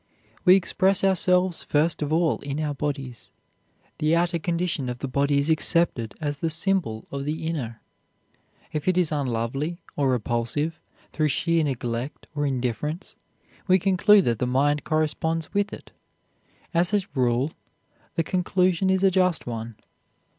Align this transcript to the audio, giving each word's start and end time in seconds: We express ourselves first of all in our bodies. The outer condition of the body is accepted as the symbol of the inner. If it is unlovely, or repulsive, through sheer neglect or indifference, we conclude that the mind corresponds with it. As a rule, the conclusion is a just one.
We 0.45 0.55
express 0.55 1.03
ourselves 1.03 1.61
first 1.61 2.01
of 2.01 2.11
all 2.11 2.39
in 2.39 2.59
our 2.59 2.73
bodies. 2.73 3.29
The 3.99 4.15
outer 4.15 4.39
condition 4.39 4.89
of 4.89 4.97
the 4.97 5.07
body 5.07 5.37
is 5.37 5.47
accepted 5.51 6.15
as 6.19 6.39
the 6.39 6.49
symbol 6.49 7.05
of 7.11 7.23
the 7.23 7.45
inner. 7.45 7.83
If 8.73 8.87
it 8.87 8.97
is 8.97 9.11
unlovely, 9.11 9.83
or 9.95 10.09
repulsive, 10.09 10.79
through 11.13 11.27
sheer 11.27 11.63
neglect 11.63 12.25
or 12.33 12.47
indifference, 12.47 13.15
we 13.67 13.77
conclude 13.77 14.25
that 14.25 14.39
the 14.39 14.47
mind 14.47 14.83
corresponds 14.85 15.53
with 15.53 15.71
it. 15.71 15.91
As 16.73 16.95
a 16.95 17.05
rule, 17.13 17.51
the 18.15 18.23
conclusion 18.23 18.89
is 18.89 19.03
a 19.03 19.11
just 19.11 19.45
one. 19.45 19.75